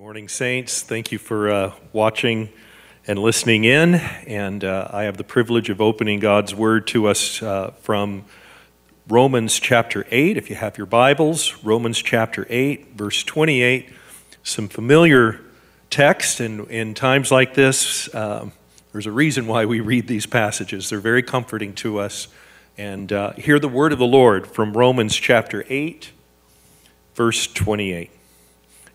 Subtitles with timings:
[0.00, 0.80] morning, Saints.
[0.80, 2.48] Thank you for uh, watching
[3.06, 3.96] and listening in.
[3.96, 8.24] And uh, I have the privilege of opening God's Word to us uh, from
[9.08, 10.38] Romans chapter 8.
[10.38, 13.90] If you have your Bibles, Romans chapter 8, verse 28.
[14.42, 15.38] Some familiar
[15.90, 18.52] text, and in times like this, um,
[18.92, 20.88] there's a reason why we read these passages.
[20.88, 22.28] They're very comforting to us.
[22.78, 26.10] And uh, hear the word of the Lord from Romans chapter 8,
[27.14, 28.12] verse 28.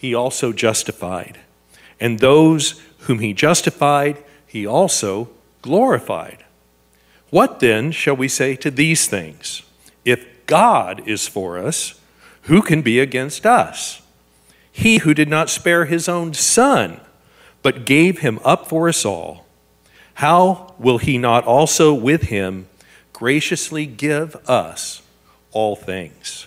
[0.00, 1.38] he also justified.
[2.00, 5.28] And those whom he justified, he also
[5.60, 6.42] glorified.
[7.28, 9.60] What then shall we say to these things?
[10.06, 12.00] If God is for us,
[12.44, 14.00] who can be against us?
[14.72, 17.02] He who did not spare his own son,
[17.60, 19.44] but gave him up for us all,
[20.14, 22.68] how will he not also with him
[23.12, 25.02] graciously give us
[25.52, 26.46] all things?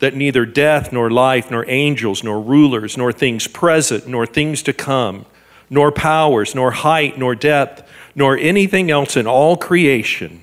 [0.00, 4.72] that neither death, nor life, nor angels, nor rulers, nor things present, nor things to
[4.72, 5.26] come,
[5.68, 10.42] nor powers, nor height, nor depth, nor anything else in all creation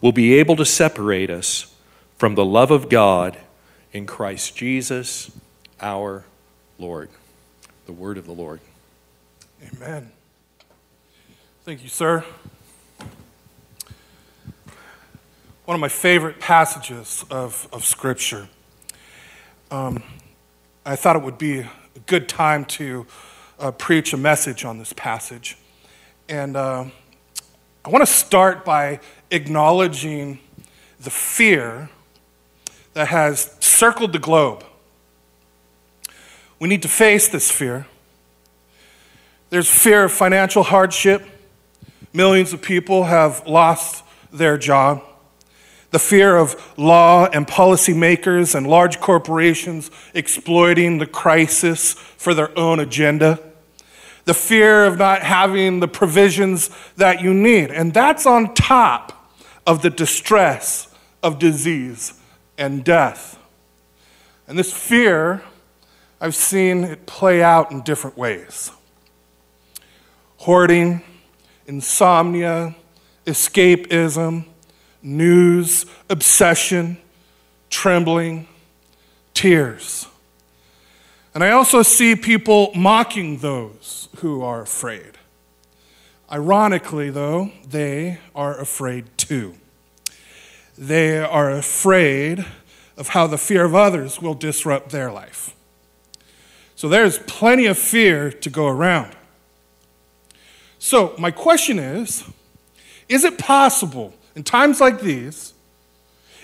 [0.00, 1.74] will be able to separate us
[2.18, 3.36] from the love of God
[3.92, 5.30] in Christ Jesus
[5.80, 6.24] our
[6.78, 7.08] Lord.
[7.86, 8.60] The word of the Lord.
[9.74, 10.12] Amen.
[11.64, 12.22] Thank you, sir.
[15.64, 18.48] One of my favorite passages of, of Scripture
[19.74, 20.04] um,
[20.86, 21.68] I thought it would be a
[22.06, 23.06] good time to
[23.58, 25.58] uh, preach a message on this passage.
[26.28, 26.84] And uh,
[27.84, 29.00] I want to start by
[29.32, 30.38] acknowledging
[31.00, 31.90] the fear
[32.92, 34.64] that has circled the globe.
[36.60, 37.86] We need to face this fear.
[39.50, 41.26] There's fear of financial hardship.
[42.12, 45.02] Millions of people have lost their job
[45.94, 52.80] the fear of law and policymakers and large corporations exploiting the crisis for their own
[52.80, 53.38] agenda,
[54.24, 57.70] the fear of not having the provisions that you need.
[57.70, 59.30] And that's on top
[59.68, 62.20] of the distress of disease
[62.58, 63.38] and death.
[64.48, 65.44] And this fear,
[66.20, 68.72] I've seen it play out in different ways
[70.38, 71.04] hoarding,
[71.68, 72.74] insomnia,
[73.26, 74.46] escapism
[75.04, 76.96] news, obsession,
[77.70, 78.48] trembling,
[79.34, 80.08] tears.
[81.34, 85.18] And I also see people mocking those who are afraid.
[86.32, 89.54] Ironically, though, they are afraid too.
[90.78, 92.44] They are afraid
[92.96, 95.54] of how the fear of others will disrupt their life.
[96.76, 99.14] So there's plenty of fear to go around.
[100.78, 102.24] So, my question is
[103.08, 105.54] is it possible in times like these,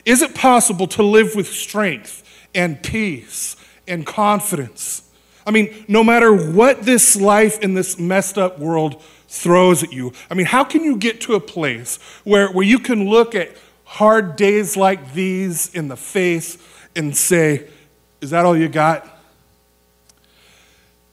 [0.04, 2.22] is it possible to live with strength
[2.54, 3.56] and peace
[3.86, 5.02] and confidence?
[5.46, 10.12] I mean, no matter what this life in this messed up world throws at you,
[10.30, 13.50] I mean, how can you get to a place where, where you can look at
[13.84, 16.58] hard days like these in the face
[16.94, 17.68] and say,
[18.20, 19.19] Is that all you got?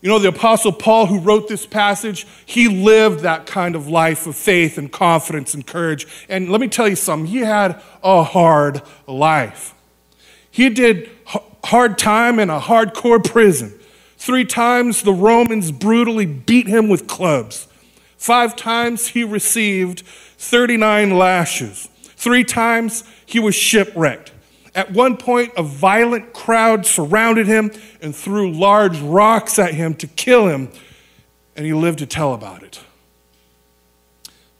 [0.02, 4.28] You know, the Apostle Paul, who wrote this passage, he lived that kind of life
[4.28, 6.06] of faith and confidence and courage.
[6.30, 9.74] And let me tell you something, he had a hard life.
[10.52, 11.10] He did
[11.64, 13.74] hard time in a hardcore prison.
[14.18, 17.68] Three times the Romans brutally beat him with clubs.
[18.18, 20.02] Five times he received
[20.38, 21.90] 39 lashes.
[22.16, 24.32] Three times he was shipwrecked.
[24.78, 30.06] At one point, a violent crowd surrounded him and threw large rocks at him to
[30.06, 30.70] kill him,
[31.56, 32.80] and he lived to tell about it.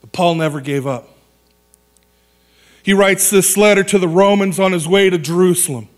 [0.00, 1.08] But Paul never gave up.
[2.82, 5.88] He writes this letter to the Romans on his way to Jerusalem.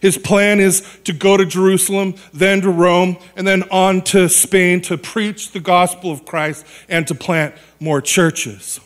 [0.00, 4.80] His plan is to go to Jerusalem, then to Rome, and then on to Spain
[4.82, 8.78] to preach the gospel of Christ and to plant more churches.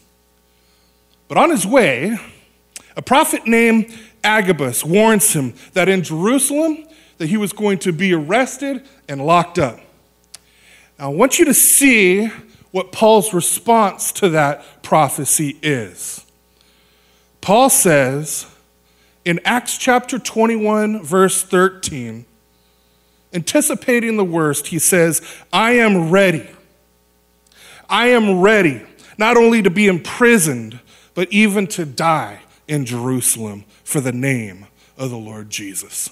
[1.29, 2.19] But on his way,
[2.97, 6.87] a prophet named Agabus warns him that in Jerusalem
[7.19, 9.79] that he was going to be arrested and locked up.
[10.99, 12.31] Now, I want you to see
[12.71, 16.25] what Paul's response to that prophecy is.
[17.41, 18.47] Paul says
[19.25, 22.25] in Acts chapter 21, verse 13,
[23.33, 25.23] anticipating the worst, he says,
[25.53, 26.49] I am ready.
[27.89, 28.83] I am ready
[29.19, 30.81] not only to be imprisoned,
[31.15, 32.41] but even to die
[32.71, 36.09] in Jerusalem for the name of the Lord Jesus.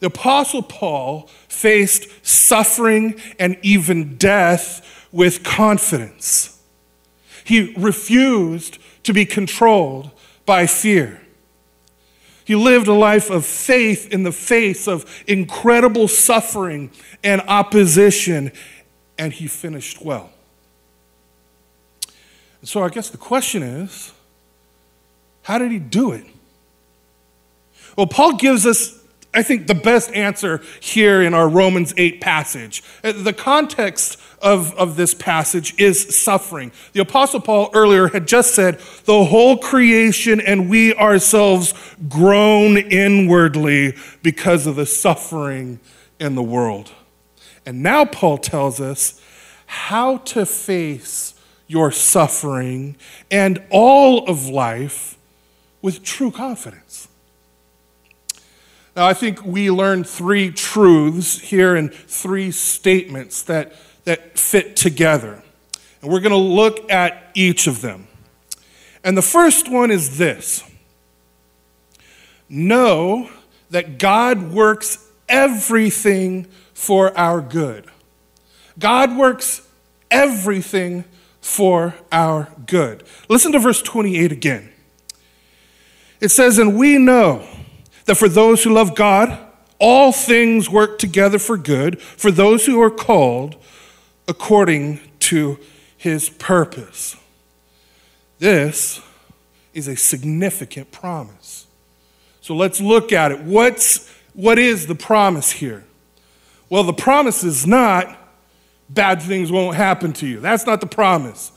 [0.00, 6.60] The Apostle Paul faced suffering and even death with confidence.
[7.44, 10.10] He refused to be controlled
[10.44, 11.20] by fear.
[12.44, 16.90] He lived a life of faith in the face of incredible suffering
[17.22, 18.50] and opposition,
[19.16, 20.32] and he finished well.
[22.64, 24.12] So I guess the question is
[25.42, 26.24] how did he do it?
[27.96, 28.98] Well, Paul gives us,
[29.34, 32.82] I think, the best answer here in our Romans 8 passage.
[33.04, 36.72] Uh, the context of, of this passage is suffering.
[36.92, 41.74] The Apostle Paul earlier had just said, the whole creation and we ourselves
[42.08, 45.80] groan inwardly because of the suffering
[46.18, 46.92] in the world.
[47.64, 49.20] And now Paul tells us
[49.66, 51.34] how to face
[51.66, 52.96] your suffering
[53.30, 55.11] and all of life
[55.82, 57.08] with true confidence.
[58.94, 63.72] Now, I think we learned three truths here in three statements that,
[64.04, 65.42] that fit together.
[66.00, 68.06] And we're going to look at each of them.
[69.02, 70.64] And the first one is this
[72.48, 73.30] Know
[73.70, 77.86] that God works everything for our good.
[78.78, 79.66] God works
[80.10, 81.04] everything
[81.40, 83.04] for our good.
[83.28, 84.71] Listen to verse 28 again.
[86.22, 87.44] It says, And we know
[88.04, 89.36] that for those who love God,
[89.80, 93.56] all things work together for good, for those who are called
[94.28, 95.58] according to
[95.98, 97.16] his purpose.
[98.38, 99.00] This
[99.74, 101.66] is a significant promise.
[102.40, 103.40] So let's look at it.
[103.40, 105.84] What's, what is the promise here?
[106.70, 108.16] Well, the promise is not
[108.88, 110.38] bad things won't happen to you.
[110.38, 111.50] That's not the promise.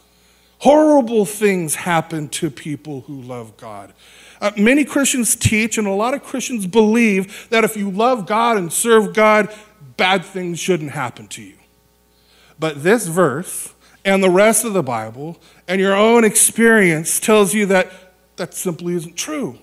[0.59, 3.93] Horrible things happen to people who love God.
[4.41, 8.57] Uh, many Christians teach, and a lot of Christians believe, that if you love God
[8.57, 9.53] and serve God,
[9.97, 11.55] bad things shouldn't happen to you.
[12.59, 13.73] But this verse
[14.03, 15.37] and the rest of the Bible
[15.67, 17.91] and your own experience tells you that
[18.35, 19.57] that simply isn't true.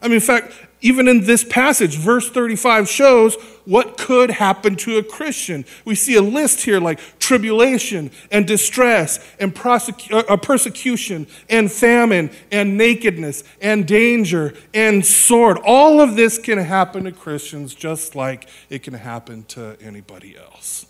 [0.00, 0.52] I mean, in fact,
[0.82, 5.64] even in this passage, verse 35 shows what could happen to a Christian.
[5.84, 9.78] We see a list here like tribulation and distress and uh,
[10.10, 15.58] uh, persecution and famine and nakedness and danger and sword.
[15.64, 20.86] All of this can happen to Christians just like it can happen to anybody else.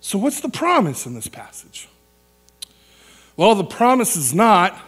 [0.00, 1.88] So, what's the promise in this passage?
[3.38, 4.78] Well, the promise is not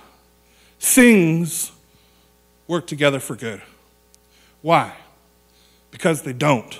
[0.79, 1.73] things
[2.69, 3.63] work together for good.
[4.63, 4.95] Why?
[5.91, 6.79] Because they don't.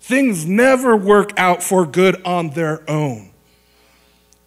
[0.00, 3.30] Things never work out for good on their own.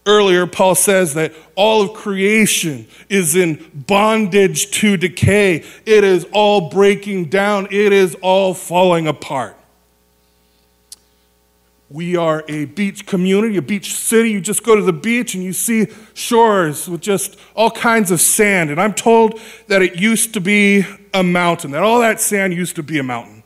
[0.05, 5.63] Earlier, Paul says that all of creation is in bondage to decay.
[5.85, 9.57] It is all breaking down, it is all falling apart.
[11.93, 14.31] We are a beach community, a beach city.
[14.31, 18.19] You just go to the beach and you see shores with just all kinds of
[18.19, 18.71] sand.
[18.71, 22.75] And I'm told that it used to be a mountain, that all that sand used
[22.77, 23.43] to be a mountain.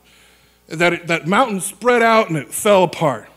[0.68, 3.28] That it, that mountain spread out and it fell apart.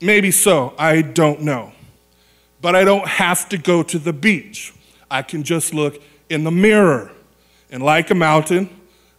[0.00, 1.72] Maybe so, I don't know.
[2.60, 4.72] But I don't have to go to the beach.
[5.10, 7.10] I can just look in the mirror.
[7.68, 8.70] And like a mountain,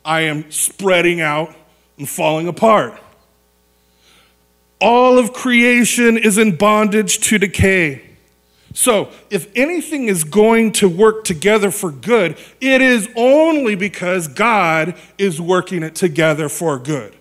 [0.06, 1.54] I am spreading out
[1.98, 2.98] and falling apart.
[4.84, 8.02] All of creation is in bondage to decay.
[8.74, 14.96] So, if anything is going to work together for good, it is only because God
[15.18, 17.16] is working it together for good.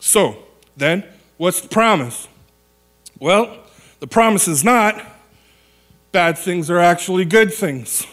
[0.00, 0.38] So,
[0.76, 1.04] then,
[1.36, 2.26] what's the promise?
[3.20, 3.56] Well,
[4.00, 5.00] the promise is not
[6.10, 8.06] bad things are actually good things.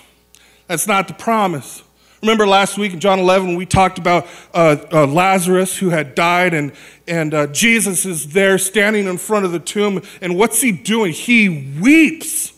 [0.67, 1.83] That's not the promise.
[2.21, 6.13] Remember last week in John 11 when we talked about uh, uh, Lazarus who had
[6.13, 6.71] died, and,
[7.07, 11.13] and uh, Jesus is there standing in front of the tomb, and what's he doing?
[11.13, 12.53] He weeps.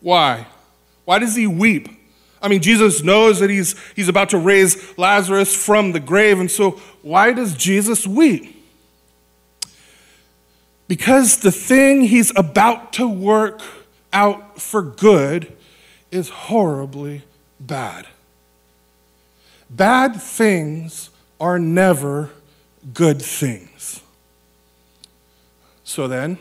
[0.00, 0.46] Why?
[1.04, 1.88] Why does he weep?
[2.40, 6.50] I mean, Jesus knows that he's, he's about to raise Lazarus from the grave, and
[6.50, 6.72] so
[7.02, 8.54] why does Jesus weep?
[10.88, 13.60] Because the thing he's about to work
[14.14, 15.52] out for good
[16.10, 17.24] is horribly
[17.60, 18.06] bad.
[19.70, 22.30] Bad things are never
[22.94, 24.02] good things.
[25.84, 26.38] So then,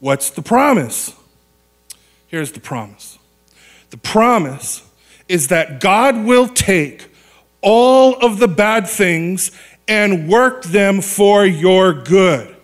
[0.00, 1.14] what's the promise?
[2.26, 3.18] Here's the promise
[3.90, 4.82] the promise
[5.28, 7.10] is that God will take
[7.60, 9.50] all of the bad things
[9.86, 12.54] and work them for your good.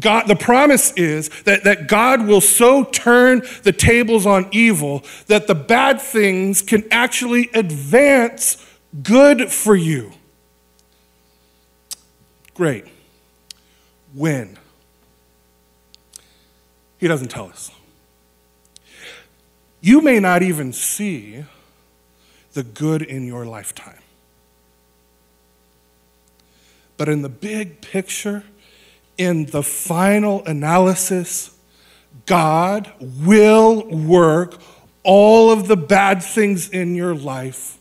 [0.00, 5.46] God, the promise is that, that God will so turn the tables on evil that
[5.46, 8.56] the bad things can actually advance
[9.02, 10.12] good for you.
[12.54, 12.86] Great.
[14.14, 14.58] When?
[16.98, 17.70] He doesn't tell us.
[19.80, 21.44] You may not even see
[22.54, 24.00] the good in your lifetime.
[26.96, 28.42] But in the big picture,
[29.18, 31.54] in the final analysis,
[32.24, 34.58] God will work
[35.02, 37.75] all of the bad things in your life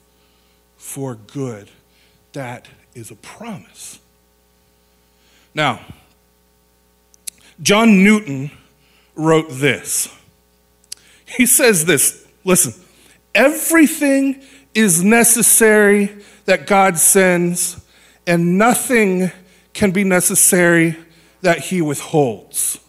[0.85, 1.69] for good.
[2.33, 3.99] That is a promise.
[5.53, 5.81] Now,
[7.61, 8.51] John Newton
[9.15, 10.07] wrote this.
[11.25, 12.73] He says this listen,
[13.33, 14.43] everything
[14.75, 16.15] is necessary
[16.45, 17.83] that God sends,
[18.27, 19.31] and nothing
[19.73, 20.97] can be necessary
[21.41, 22.79] that He withholds.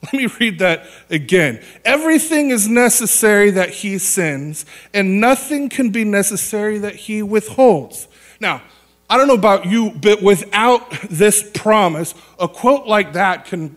[0.04, 1.62] Let me read that again.
[1.84, 4.64] Everything is necessary that He sends,
[4.94, 8.08] and nothing can be necessary that He withholds.
[8.40, 8.62] Now,
[9.08, 13.76] I don't know about you, but without this promise, a quote like that can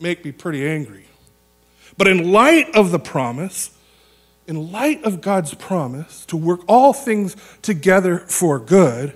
[0.00, 1.04] make me pretty angry.
[1.96, 3.70] But in light of the promise,
[4.46, 9.14] in light of God's promise to work all things together for good,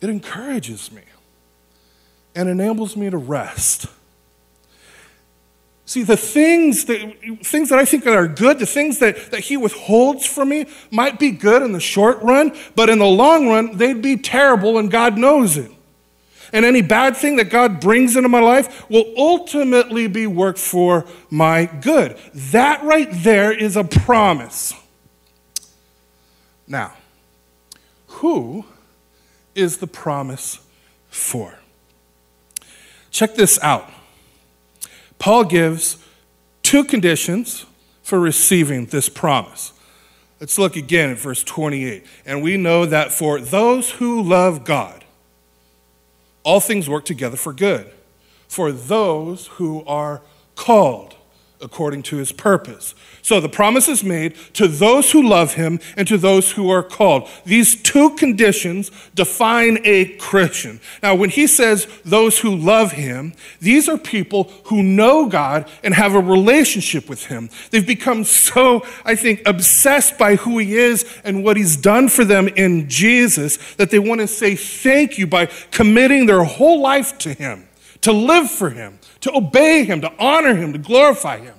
[0.00, 1.02] it encourages me
[2.34, 3.86] and enables me to rest.
[5.88, 9.56] See, the things that, things that I think are good, the things that, that he
[9.56, 13.76] withholds from me, might be good in the short run, but in the long run,
[13.76, 15.70] they'd be terrible, and God knows it.
[16.52, 21.06] And any bad thing that God brings into my life will ultimately be worked for
[21.30, 22.16] my good.
[22.34, 24.74] That right there is a promise.
[26.66, 26.94] Now,
[28.08, 28.64] who
[29.54, 30.58] is the promise
[31.10, 31.60] for?
[33.12, 33.88] Check this out.
[35.18, 35.98] Paul gives
[36.62, 37.66] two conditions
[38.02, 39.72] for receiving this promise.
[40.40, 42.04] Let's look again at verse 28.
[42.24, 45.04] And we know that for those who love God,
[46.42, 47.90] all things work together for good,
[48.46, 50.22] for those who are
[50.54, 51.15] called
[51.60, 52.94] according to his purpose.
[53.22, 56.82] So the promise is made to those who love him and to those who are
[56.82, 57.28] called.
[57.44, 60.80] These two conditions define a Christian.
[61.02, 65.94] Now, when he says those who love him, these are people who know God and
[65.94, 67.50] have a relationship with him.
[67.70, 72.24] They've become so, I think, obsessed by who he is and what he's done for
[72.24, 77.18] them in Jesus that they want to say thank you by committing their whole life
[77.18, 77.66] to him,
[78.02, 81.54] to live for him to obey him, to honor him, to glorify him.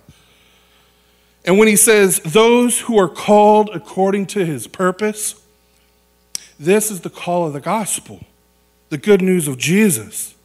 [1.46, 5.42] And when he says, those who are called according to his purpose,
[6.60, 8.26] this is the call of the gospel,
[8.90, 10.36] the good news of Jesus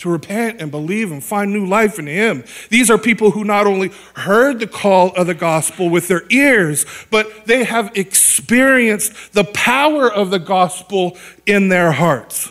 [0.00, 2.42] to repent and believe and find new life in Him.
[2.70, 6.86] These are people who not only heard the call of the gospel with their ears,
[7.10, 12.50] but they have experienced the power of the gospel in their hearts.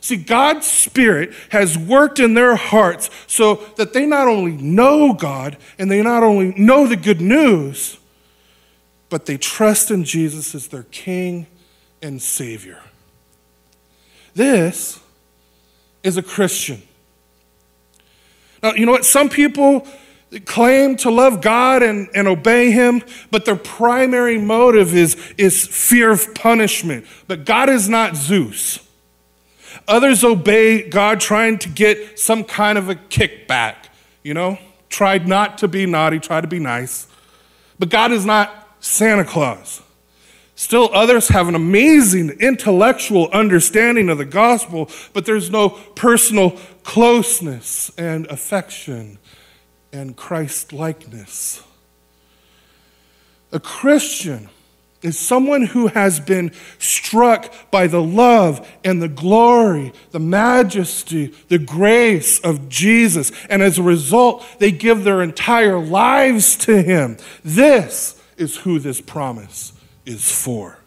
[0.00, 5.58] See, God's Spirit has worked in their hearts so that they not only know God
[5.78, 7.98] and they not only know the good news,
[9.10, 11.46] but they trust in Jesus as their King
[12.00, 12.80] and Savior.
[14.34, 15.00] This
[16.02, 16.80] is a Christian.
[18.62, 19.04] Now, you know what?
[19.04, 19.86] Some people
[20.46, 26.10] claim to love God and, and obey Him, but their primary motive is, is fear
[26.10, 27.04] of punishment.
[27.26, 28.78] But God is not Zeus.
[29.88, 33.76] Others obey God trying to get some kind of a kickback,
[34.22, 34.58] you know?
[34.88, 37.06] Tried not to be naughty, try to be nice.
[37.78, 39.82] But God is not Santa Claus.
[40.54, 46.50] Still, others have an amazing intellectual understanding of the gospel, but there's no personal
[46.82, 49.18] closeness and affection
[49.90, 51.62] and Christ likeness.
[53.52, 54.50] A Christian
[55.02, 61.58] is someone who has been struck by the love and the glory, the majesty, the
[61.58, 63.32] grace of Jesus.
[63.48, 67.16] And as a result, they give their entire lives to Him.
[67.42, 69.72] This is who this promise
[70.04, 70.78] is for.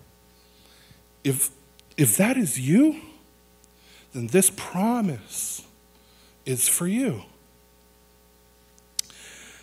[1.24, 1.50] If,
[1.98, 3.00] if that is you,
[4.13, 5.63] then this promise
[6.46, 7.24] is for you.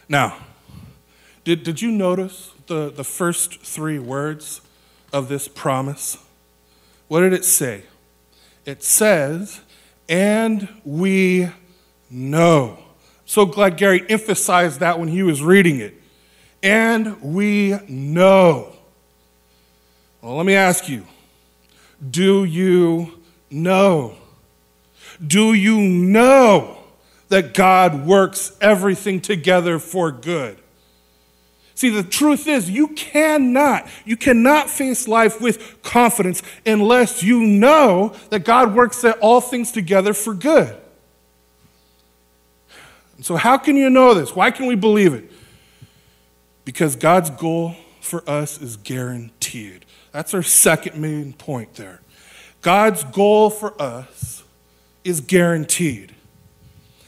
[0.08, 0.36] Now,
[1.44, 4.60] did, did you notice the, the first three words
[5.12, 6.16] of this promise?
[7.08, 7.82] What did it say?
[8.64, 9.60] It says,
[10.08, 11.50] and we
[12.08, 12.78] know.
[13.26, 16.00] So glad Gary emphasized that when he was reading it.
[16.62, 18.72] And we know.
[20.22, 21.04] Well, let me ask you
[22.08, 24.14] do you know?
[25.26, 26.78] Do you know
[27.30, 30.56] that God works everything together for good?
[31.80, 38.14] See, the truth is, you cannot, you cannot face life with confidence unless you know
[38.28, 40.76] that God works all things together for good.
[43.22, 44.36] So, how can you know this?
[44.36, 45.32] Why can we believe it?
[46.66, 49.86] Because God's goal for us is guaranteed.
[50.12, 52.02] That's our second main point there.
[52.60, 54.44] God's goal for us
[55.02, 56.14] is guaranteed.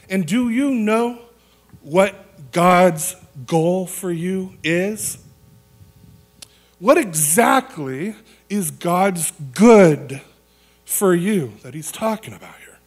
[0.09, 1.19] And do you know
[1.83, 3.15] what God's
[3.45, 5.17] goal for you is?
[6.79, 8.15] What exactly
[8.49, 10.21] is God's good
[10.85, 12.77] for you that He's talking about here?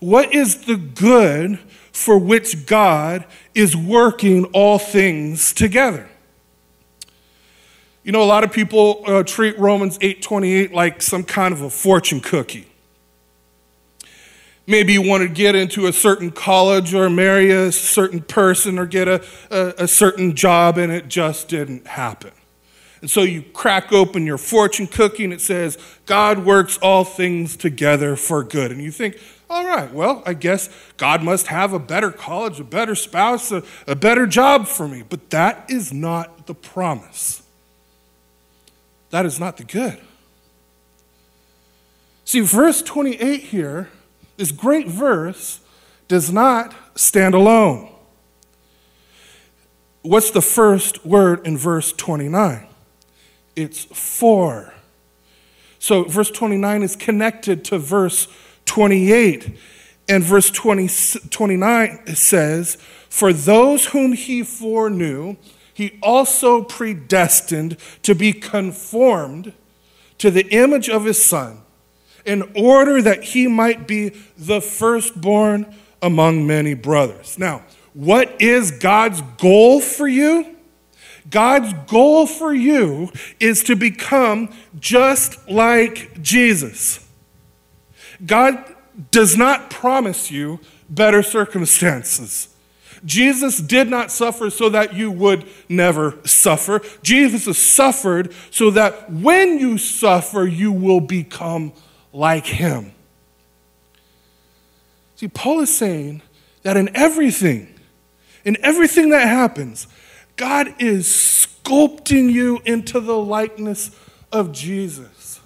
[0.00, 1.58] What is the good
[1.92, 6.08] for which God is working all things together?
[8.02, 11.70] You know, a lot of people uh, treat Romans 8:28 like some kind of a
[11.70, 12.69] fortune cookie.
[14.66, 18.86] Maybe you want to get into a certain college or marry a certain person or
[18.86, 22.30] get a, a, a certain job, and it just didn't happen.
[23.00, 27.56] And so you crack open your fortune cookie and it says, God works all things
[27.56, 28.70] together for good.
[28.70, 29.18] And you think,
[29.48, 33.62] all right, well, I guess God must have a better college, a better spouse, a,
[33.86, 35.02] a better job for me.
[35.08, 37.42] But that is not the promise.
[39.10, 39.98] That is not the good.
[42.24, 43.88] See, verse 28 here
[44.40, 45.60] this great verse
[46.08, 47.92] does not stand alone.
[50.00, 52.66] What's the first word in verse 29?
[53.54, 54.72] It's for.
[55.78, 58.28] So verse 29 is connected to verse
[58.64, 59.58] 28.
[60.08, 60.88] And verse 20,
[61.28, 62.76] 29 says,
[63.10, 65.36] For those whom he foreknew,
[65.74, 69.52] he also predestined to be conformed
[70.16, 71.60] to the image of his son
[72.24, 77.38] in order that he might be the firstborn among many brothers.
[77.38, 77.62] Now,
[77.94, 80.56] what is God's goal for you?
[81.28, 87.06] God's goal for you is to become just like Jesus.
[88.24, 88.64] God
[89.10, 92.48] does not promise you better circumstances.
[93.04, 96.82] Jesus did not suffer so that you would never suffer.
[97.02, 101.72] Jesus suffered so that when you suffer, you will become
[102.12, 102.92] like him.
[105.16, 106.22] See, Paul is saying
[106.62, 107.74] that in everything,
[108.44, 109.86] in everything that happens,
[110.36, 113.90] God is sculpting you into the likeness
[114.32, 115.40] of Jesus.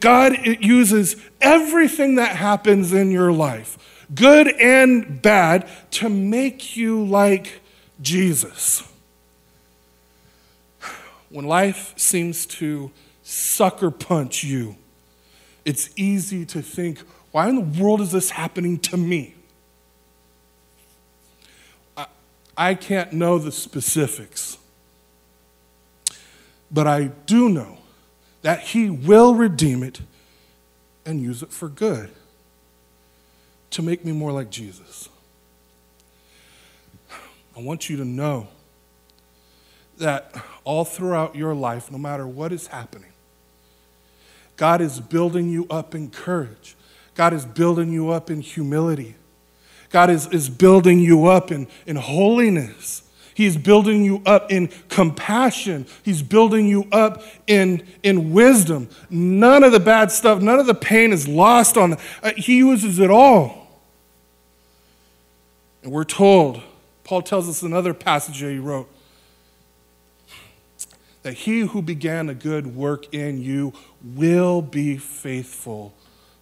[0.00, 7.60] God uses everything that happens in your life, good and bad, to make you like
[8.02, 8.82] Jesus.
[11.30, 12.90] When life seems to
[13.22, 14.76] sucker punch you,
[15.66, 17.00] it's easy to think,
[17.32, 19.34] why in the world is this happening to me?
[21.96, 22.06] I,
[22.56, 24.58] I can't know the specifics,
[26.70, 27.78] but I do know
[28.42, 30.00] that He will redeem it
[31.04, 32.10] and use it for good
[33.70, 35.08] to make me more like Jesus.
[37.56, 38.46] I want you to know
[39.98, 43.12] that all throughout your life, no matter what is happening,
[44.56, 46.76] God is building you up in courage.
[47.14, 49.14] God is building you up in humility.
[49.90, 53.02] God is, is building you up in, in holiness.
[53.34, 55.86] He's building you up in compassion.
[56.02, 58.88] He's building you up in, in wisdom.
[59.10, 61.98] None of the bad stuff, none of the pain is lost on.
[62.22, 63.82] Uh, he uses it all.
[65.82, 66.62] And we're told,
[67.04, 68.90] Paul tells us another passage that he wrote,
[71.26, 75.92] that he who began a good work in you will be faithful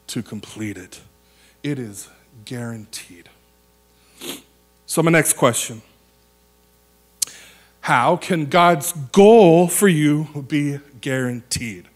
[0.06, 1.00] to complete it.
[1.62, 2.10] It is
[2.44, 3.30] guaranteed.
[4.84, 5.80] So, my next question
[7.80, 11.86] how can God's goal for you be guaranteed?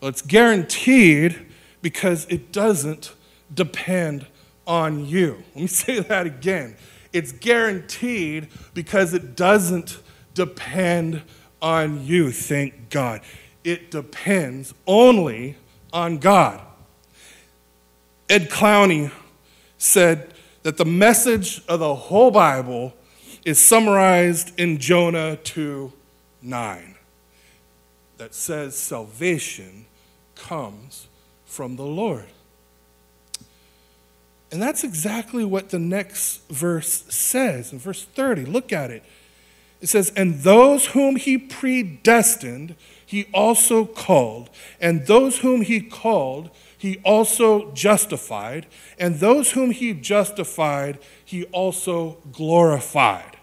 [0.00, 1.46] Well, it's guaranteed
[1.82, 3.12] because it doesn't
[3.52, 4.24] depend
[4.68, 5.42] on you.
[5.48, 6.76] Let me say that again.
[7.12, 9.98] It's guaranteed because it doesn't
[10.34, 11.22] depend
[11.60, 13.20] on you, thank God.
[13.64, 15.56] It depends only
[15.92, 16.60] on God.
[18.28, 19.10] Ed Clowney
[19.78, 22.94] said that the message of the whole Bible
[23.44, 25.92] is summarized in Jonah 2
[26.40, 26.94] 9,
[28.18, 29.86] that says salvation
[30.34, 31.08] comes
[31.44, 32.26] from the Lord.
[34.50, 37.72] And that's exactly what the next verse says.
[37.72, 39.02] In verse 30, look at it.
[39.80, 44.50] It says, And those whom he predestined, he also called.
[44.80, 48.66] And those whom he called, he also justified.
[48.98, 53.36] And those whom he justified, he also glorified.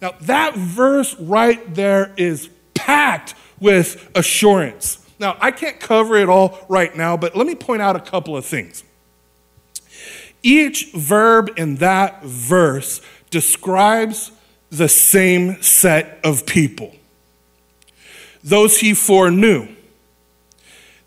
[0.00, 4.98] Now, that verse right there is packed with assurance.
[5.20, 8.36] Now, I can't cover it all right now, but let me point out a couple
[8.36, 8.82] of things.
[10.42, 14.32] Each verb in that verse describes
[14.72, 16.92] the same set of people.
[18.42, 19.68] Those he foreknew.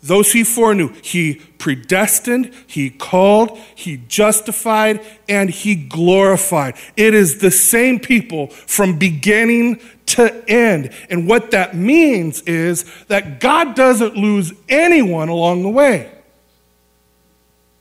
[0.02, 6.76] Those he foreknew, he predestined, he called, he justified, and he glorified.
[6.96, 10.92] It is the same people from beginning to end.
[11.10, 16.12] And what that means is that God doesn't lose anyone along the way.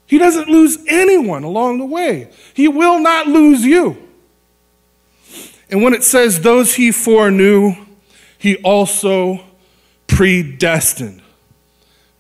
[0.08, 2.32] He doesn't lose anyone along the way.
[2.56, 4.05] He will not lose you.
[5.70, 7.74] And when it says those he foreknew,
[8.38, 9.44] he also
[10.08, 11.22] predestined.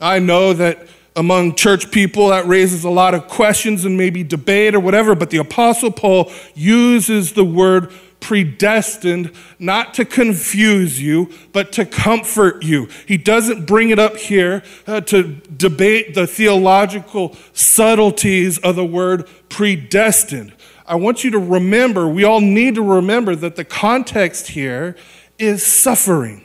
[0.01, 4.75] I know that among church people that raises a lot of questions and maybe debate
[4.75, 11.71] or whatever, but the Apostle Paul uses the word predestined not to confuse you, but
[11.71, 12.89] to comfort you.
[13.07, 19.29] He doesn't bring it up here uh, to debate the theological subtleties of the word
[19.47, 20.53] predestined.
[20.87, 24.95] I want you to remember, we all need to remember that the context here
[25.39, 26.43] is suffering.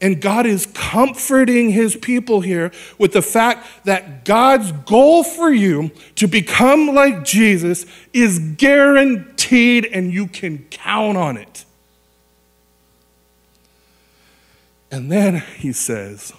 [0.00, 5.90] And God is comforting his people here with the fact that God's goal for you
[6.16, 11.64] to become like Jesus is guaranteed and you can count on it.
[14.90, 16.32] And then he says,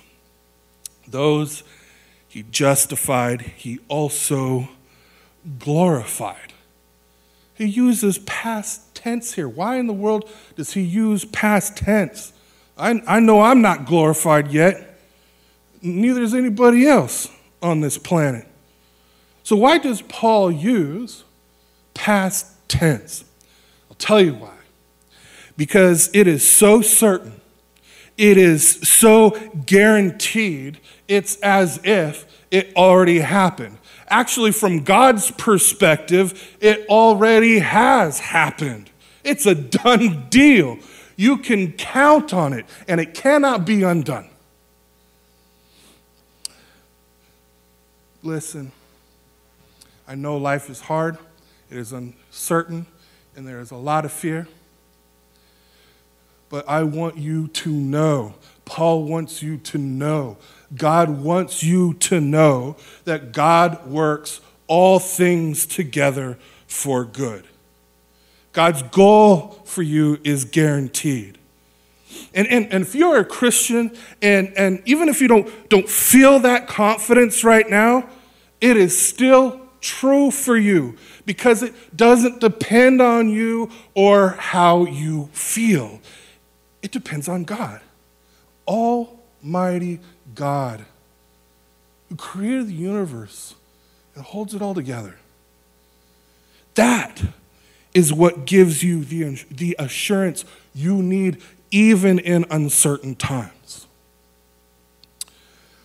[1.08, 1.64] Those
[2.30, 4.70] he justified, he also
[5.58, 6.49] glorified.
[7.60, 9.50] He uses past tense here.
[9.50, 12.32] Why in the world does he use past tense?
[12.78, 14.98] I, I know I'm not glorified yet.
[15.82, 17.28] Neither is anybody else
[17.62, 18.48] on this planet.
[19.44, 21.26] So, why does Paul use
[21.94, 23.26] past tense?
[23.90, 24.56] I'll tell you why.
[25.58, 27.42] Because it is so certain,
[28.18, 29.32] it is so
[29.66, 33.79] guaranteed, it's as if it already happened.
[34.10, 38.90] Actually, from God's perspective, it already has happened.
[39.24, 40.80] It's a done deal.
[41.16, 44.30] You can count on it, and it cannot be undone.
[48.24, 48.72] Listen,
[50.08, 51.18] I know life is hard,
[51.70, 52.86] it is uncertain,
[53.36, 54.48] and there is a lot of fear.
[56.50, 58.34] But I want you to know,
[58.70, 60.38] Paul wants you to know,
[60.76, 67.48] God wants you to know that God works all things together for good.
[68.54, 71.40] God's goal for you is guaranteed.
[72.36, 76.38] And, and, and if you're a Christian, and, and even if you don't, don't feel
[76.42, 78.08] that confidence right now,
[78.62, 85.28] it is still true for you because it doesn't depend on you or how you
[85.34, 86.00] feel.
[86.84, 87.82] It depends on God,
[88.70, 90.00] Almighty
[90.36, 90.86] God,
[92.08, 93.56] who created the universe
[94.16, 95.18] and holds it all together.
[96.76, 97.22] That
[97.94, 103.88] is what gives you the, the assurance you need even in uncertain times.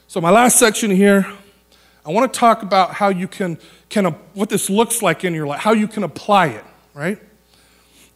[0.07, 1.27] So, my last section here,
[2.07, 5.47] I want to talk about how you can, can what this looks like in your
[5.47, 7.19] life, how you can apply it, right?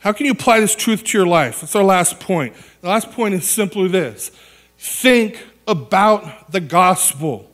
[0.00, 1.62] How can you apply this truth to your life?
[1.62, 2.54] That's our last point.
[2.83, 4.31] The last point is simply this
[4.79, 7.51] think about the gospel.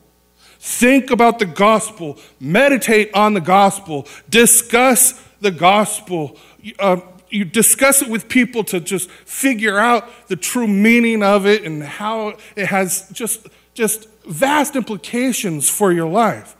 [0.58, 2.18] Think about the gospel.
[2.40, 4.06] Meditate on the gospel.
[4.28, 6.38] Discuss the gospel.
[6.78, 11.64] Uh, you discuss it with people to just figure out the true meaning of it
[11.64, 16.56] and how it has just, just vast implications for your life.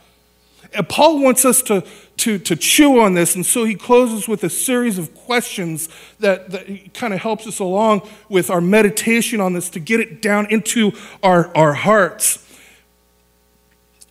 [0.75, 1.85] Uh, Paul wants us to,
[2.19, 5.89] to, to chew on this, and so he closes with a series of questions
[6.21, 10.21] that, that kind of helps us along with our meditation on this to get it
[10.21, 12.41] down into our, our hearts.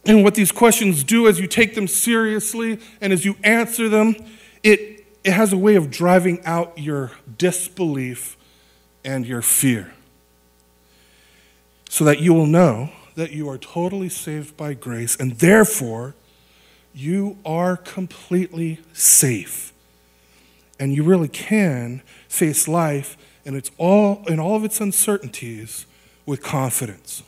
[0.06, 4.16] And what these questions do as you take them seriously and as you answer them,
[4.62, 8.36] it, it has a way of driving out your disbelief
[9.06, 9.94] and your fear.
[11.90, 16.16] So that you will know that you are totally saved by grace and therefore
[16.94, 19.74] you are completely safe.
[20.80, 25.86] And you really can face life and it's all in all of its uncertainties
[26.26, 27.24] with confidence.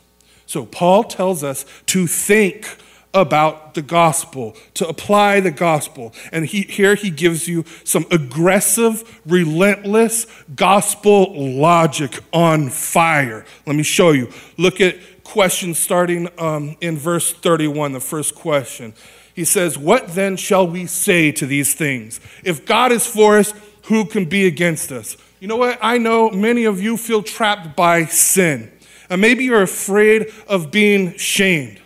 [0.46, 2.78] So, Paul tells us to think
[3.12, 6.12] about the gospel, to apply the gospel.
[6.32, 13.46] And he, here he gives you some aggressive, relentless gospel logic on fire.
[13.66, 14.30] Let me show you.
[14.58, 18.92] Look at questions starting um, in verse 31, the first question.
[19.36, 22.20] He says, What then shall we say to these things?
[22.42, 23.52] If God is for us,
[23.84, 25.18] who can be against us?
[25.40, 25.78] You know what?
[25.82, 28.72] I know many of you feel trapped by sin.
[29.10, 31.80] And maybe you're afraid of being shamed.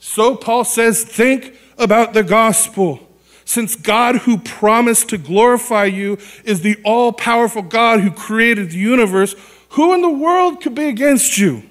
[0.00, 3.00] So Paul says, think about the gospel.
[3.44, 8.78] Since God, who promised to glorify you, is the all powerful God who created the
[8.78, 9.34] universe,
[9.70, 11.64] who in the world could be against you?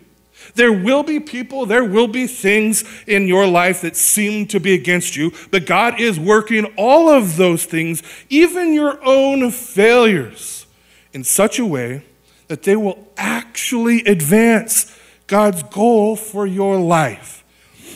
[0.56, 4.74] There will be people, there will be things in your life that seem to be
[4.74, 10.66] against you, but God is working all of those things, even your own failures,
[11.12, 12.06] in such a way
[12.48, 14.96] that they will actually advance
[15.28, 17.44] God's goal for your life.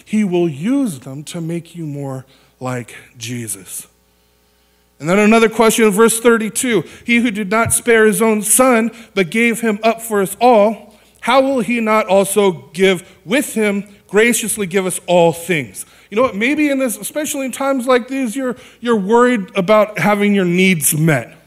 [0.03, 2.25] He will use them to make you more
[2.59, 3.87] like Jesus.
[4.99, 8.91] And then another question in verse 32 He who did not spare his own son,
[9.13, 10.86] but gave him up for us all,
[11.27, 15.85] how will he not also give with him, graciously give us all things?
[16.09, 16.37] You know what?
[16.37, 20.97] Maybe in this, especially in times like these, you're, you're worried about having your needs
[20.97, 21.37] met.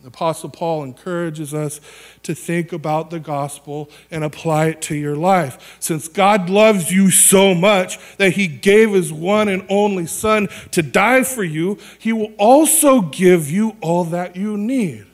[0.00, 1.82] The Apostle Paul encourages us
[2.22, 5.76] to think about the gospel and apply it to your life.
[5.78, 10.80] Since God loves you so much that he gave his one and only Son to
[10.80, 15.04] die for you, he will also give you all that you need.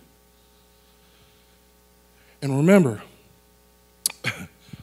[2.40, 3.03] And remember,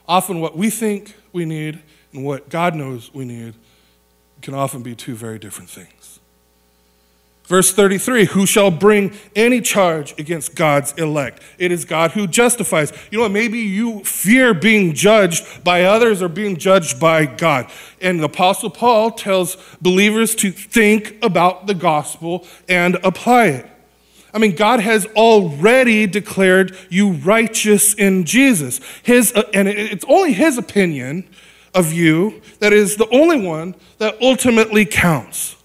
[0.08, 1.82] often what we think we need
[2.13, 3.54] and what God knows we need
[4.41, 6.20] can often be two very different things.
[7.46, 11.41] Verse 33 Who shall bring any charge against God's elect?
[11.58, 12.91] It is God who justifies.
[13.12, 13.32] You know what?
[13.32, 17.70] Maybe you fear being judged by others or being judged by God.
[18.02, 23.70] And the Apostle Paul tells believers to think about the gospel and apply it.
[24.36, 28.82] I mean, God has already declared you righteous in Jesus.
[29.02, 31.26] His, uh, and it's only His opinion
[31.74, 35.56] of you that is the only one that ultimately counts.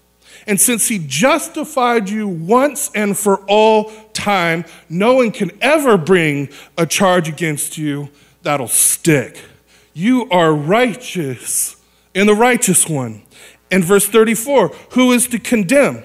[0.47, 6.49] And since he justified you once and for all time, no one can ever bring
[6.77, 8.09] a charge against you
[8.41, 9.39] that'll stick.
[9.93, 11.75] You are righteous
[12.13, 13.23] in the righteous one.
[13.69, 16.03] And verse 34 who is to condemn?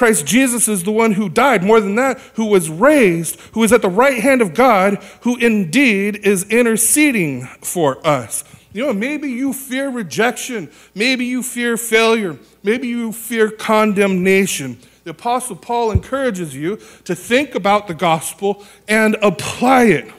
[0.00, 1.62] Christ Jesus is the one who died.
[1.62, 5.36] More than that, who was raised, who is at the right hand of God, who
[5.36, 8.42] indeed is interceding for us.
[8.72, 10.70] You know, maybe you fear rejection.
[10.94, 12.38] Maybe you fear failure.
[12.62, 14.78] Maybe you fear condemnation.
[15.04, 20.10] The Apostle Paul encourages you to think about the gospel and apply it.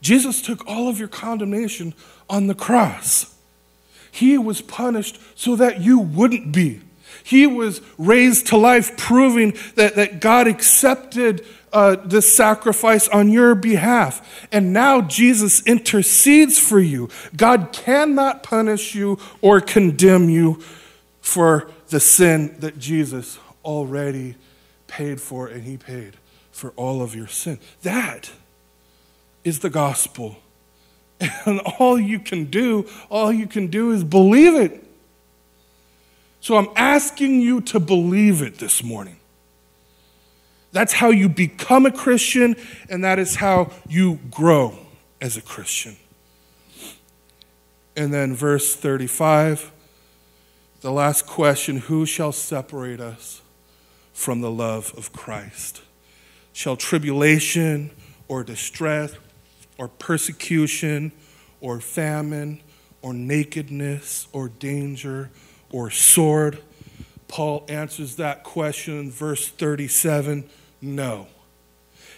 [0.00, 1.94] Jesus took all of your condemnation
[2.28, 3.36] on the cross.
[4.10, 6.80] He was punished so that you wouldn't be.
[7.22, 13.54] He was raised to life, proving that, that God accepted uh, the sacrifice on your
[13.54, 14.46] behalf.
[14.50, 17.08] And now Jesus intercedes for you.
[17.36, 20.60] God cannot punish you or condemn you
[21.20, 24.36] for the sin that Jesus already
[24.86, 26.16] paid for, and He paid
[26.50, 27.58] for all of your sin.
[27.82, 28.30] That
[29.44, 30.36] is the gospel.
[31.44, 34.89] And all you can do, all you can do is believe it.
[36.40, 39.16] So I'm asking you to believe it this morning.
[40.72, 42.56] That's how you become a Christian,
[42.88, 44.78] and that is how you grow
[45.20, 45.96] as a Christian.
[47.96, 49.72] And then, verse 35,
[50.80, 53.42] the last question Who shall separate us
[54.14, 55.82] from the love of Christ?
[56.52, 57.90] Shall tribulation
[58.28, 59.14] or distress
[59.76, 61.12] or persecution
[61.60, 62.60] or famine
[63.02, 65.30] or nakedness or danger
[65.70, 66.58] or sword?
[67.28, 70.48] Paul answers that question in verse 37
[70.82, 71.26] no.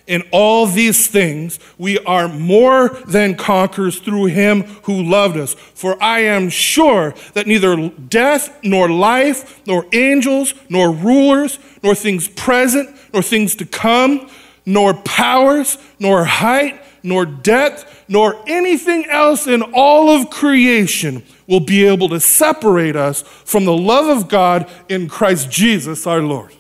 [0.07, 5.55] In all these things, we are more than conquerors through him who loved us.
[5.55, 12.27] For I am sure that neither death, nor life, nor angels, nor rulers, nor things
[12.27, 14.29] present, nor things to come,
[14.67, 21.85] nor powers, nor height, nor depth, nor anything else in all of creation will be
[21.85, 26.53] able to separate us from the love of God in Christ Jesus our Lord.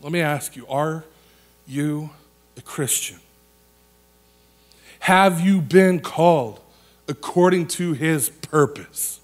[0.00, 1.04] Let me ask you are
[1.66, 2.10] you
[2.56, 3.20] a Christian?
[5.00, 6.60] Have you been called
[7.08, 9.20] according to his purpose?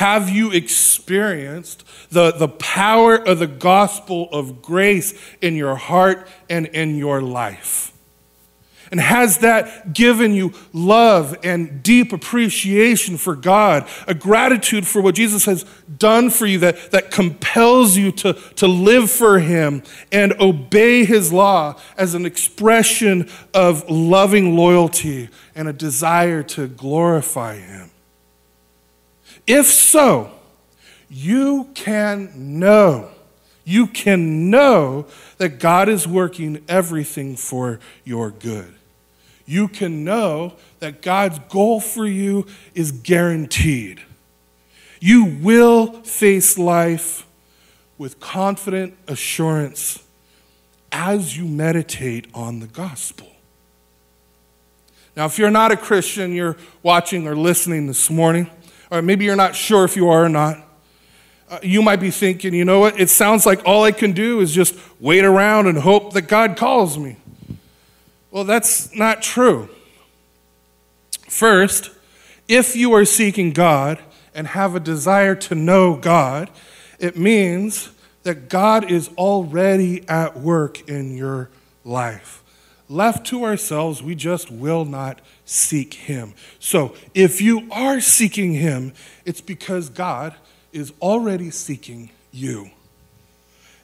[0.00, 6.64] Have you experienced the, the power of the gospel of grace in your heart and
[6.68, 7.92] in your life?
[8.90, 15.16] And has that given you love and deep appreciation for God, a gratitude for what
[15.16, 15.66] Jesus has
[15.98, 21.30] done for you that, that compels you to, to live for Him and obey His
[21.30, 27.89] law as an expression of loving loyalty and a desire to glorify Him?
[29.46, 30.30] If so,
[31.08, 33.10] you can know,
[33.64, 35.06] you can know
[35.38, 38.74] that God is working everything for your good
[39.50, 44.00] you can know that God's goal for you is guaranteed.
[45.00, 47.26] You will face life
[47.98, 50.04] with confident assurance
[50.92, 53.26] as you meditate on the gospel.
[55.16, 58.48] Now, if you're not a Christian, you're watching or listening this morning,
[58.90, 60.58] or maybe you're not sure if you are or not,
[61.48, 63.00] uh, you might be thinking, you know what?
[63.00, 66.56] It sounds like all I can do is just wait around and hope that God
[66.56, 67.16] calls me.
[68.30, 69.68] Well, that's not true.
[71.28, 71.90] First,
[72.46, 73.98] if you are seeking God
[74.34, 76.50] and have a desire to know God,
[76.98, 77.90] it means
[78.22, 81.50] that God is already at work in your
[81.84, 82.42] life.
[82.88, 86.34] Left to ourselves, we just will not seek Him.
[86.60, 88.92] So, if you are seeking Him,
[89.24, 90.34] it's because God
[90.72, 92.70] is already seeking you.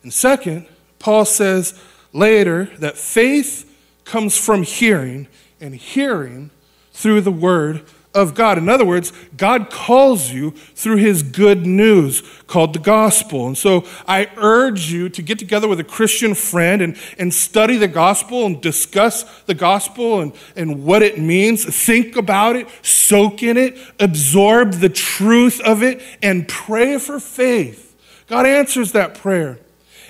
[0.03, 0.67] And second,
[1.01, 1.79] Paul says
[2.13, 3.65] later that faith
[4.05, 5.27] comes from hearing,
[5.61, 6.51] and hearing
[6.93, 7.83] through the word
[8.17, 8.59] of God.
[8.59, 13.47] In other words, God calls you through his good news called the gospel.
[13.47, 17.77] And so I urge you to get together with a Christian friend and, and study
[17.77, 21.65] the gospel and discuss the gospel and, and what it means.
[21.65, 27.95] Think about it, soak in it, absorb the truth of it, and pray for faith.
[28.27, 29.61] God answers that prayer.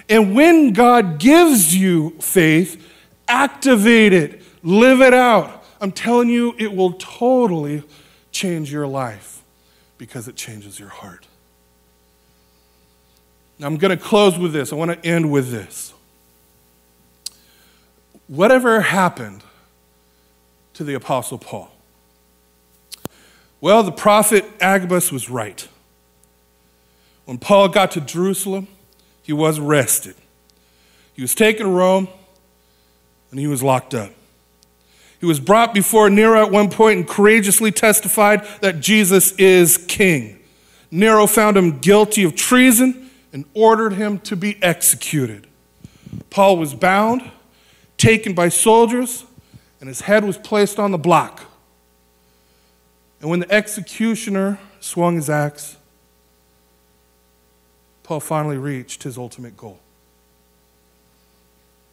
[0.08, 2.82] And when God gives you faith,
[3.28, 5.55] Activate it, live it out.
[5.80, 7.82] I'm telling you, it will totally
[8.32, 9.42] change your life
[9.98, 11.26] because it changes your heart.
[13.58, 14.72] Now, I'm going to close with this.
[14.72, 15.94] I want to end with this.
[18.26, 19.42] Whatever happened
[20.74, 21.70] to the Apostle Paul?
[23.60, 25.66] Well, the prophet Agabus was right.
[27.24, 28.68] When Paul got to Jerusalem,
[29.22, 30.14] he was arrested.
[31.14, 32.08] He was taken to Rome
[33.30, 34.12] and he was locked up.
[35.20, 40.38] He was brought before Nero at one point and courageously testified that Jesus is king.
[40.90, 45.46] Nero found him guilty of treason and ordered him to be executed.
[46.30, 47.30] Paul was bound,
[47.96, 49.24] taken by soldiers,
[49.80, 51.44] and his head was placed on the block.
[53.20, 55.76] And when the executioner swung his axe,
[58.02, 59.80] Paul finally reached his ultimate goal.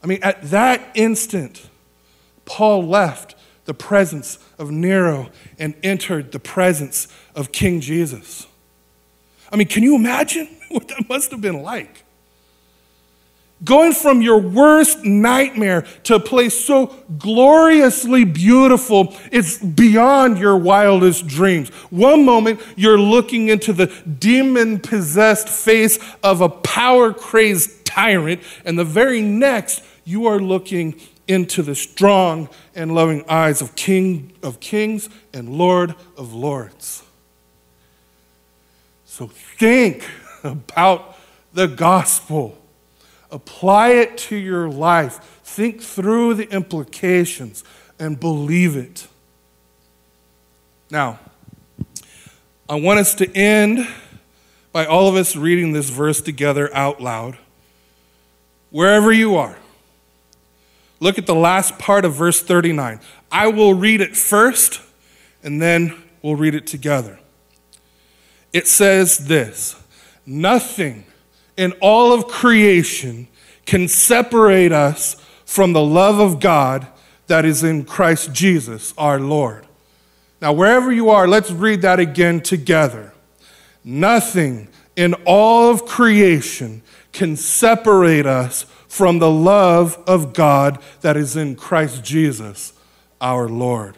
[0.03, 1.69] I mean, at that instant,
[2.45, 8.47] Paul left the presence of Nero and entered the presence of King Jesus.
[9.51, 12.03] I mean, can you imagine what that must have been like?
[13.63, 21.27] Going from your worst nightmare to a place so gloriously beautiful, it's beyond your wildest
[21.27, 21.69] dreams.
[21.89, 23.87] One moment, you're looking into the
[24.19, 30.99] demon possessed face of a power crazed tyrant, and the very next, you are looking
[31.27, 37.03] into the strong and loving eyes of King of Kings and Lord of Lords.
[39.05, 40.07] So think
[40.43, 41.17] about
[41.53, 42.57] the gospel.
[43.31, 45.39] Apply it to your life.
[45.43, 47.63] Think through the implications
[47.99, 49.07] and believe it.
[50.89, 51.19] Now,
[52.69, 53.87] I want us to end
[54.71, 57.37] by all of us reading this verse together out loud.
[58.71, 59.57] Wherever you are,
[60.99, 62.99] Look at the last part of verse 39.
[63.31, 64.81] I will read it first,
[65.43, 67.19] and then we'll read it together.
[68.53, 69.75] It says this
[70.25, 71.05] Nothing
[71.57, 73.27] in all of creation
[73.65, 75.15] can separate us
[75.45, 76.87] from the love of God
[77.27, 79.65] that is in Christ Jesus our Lord.
[80.41, 83.13] Now, wherever you are, let's read that again together.
[83.83, 86.81] Nothing in all of creation
[87.11, 92.73] can separate us from the love of God that is in Christ Jesus
[93.19, 93.97] our Lord.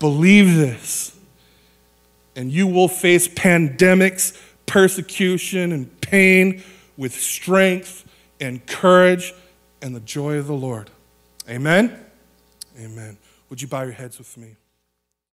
[0.00, 1.16] Believe this,
[2.34, 6.64] and you will face pandemics, persecution, and pain
[6.96, 9.34] with strength and courage
[9.82, 10.90] and the joy of the Lord.
[11.48, 12.04] Amen?
[12.76, 13.18] Amen.
[13.50, 14.56] Would you bow your heads with me?